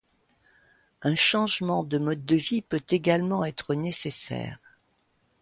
[1.03, 4.57] Un changement de mode de vie peut également être nécessaire.